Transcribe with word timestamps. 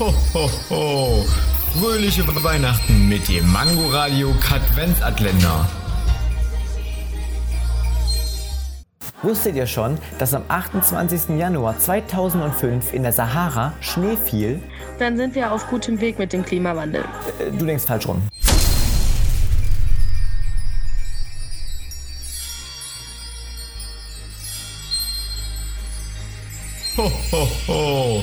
Ho, 0.00 0.14
ho, 0.32 0.50
ho. 0.70 1.24
Fröhliche 1.78 2.26
Weihnachten 2.42 3.06
mit 3.06 3.28
dem 3.28 3.52
Mangoradio 3.52 4.32
Katwenzatländer. 4.40 5.68
Wusstet 9.22 9.56
ihr 9.56 9.66
schon, 9.66 9.98
dass 10.18 10.32
am 10.32 10.44
28. 10.48 11.38
Januar 11.38 11.78
2005 11.78 12.94
in 12.94 13.02
der 13.02 13.12
Sahara 13.12 13.74
Schnee 13.82 14.16
fiel? 14.16 14.62
Dann 14.98 15.18
sind 15.18 15.34
wir 15.34 15.52
auf 15.52 15.66
gutem 15.66 16.00
Weg 16.00 16.18
mit 16.18 16.32
dem 16.32 16.46
Klimawandel. 16.46 17.04
Äh, 17.38 17.50
Du 17.50 17.66
denkst 17.66 17.84
falsch 17.84 18.08
rum. 18.08 18.22
Ho, 26.96 27.10
ho, 27.32 27.48
ho. 27.68 28.22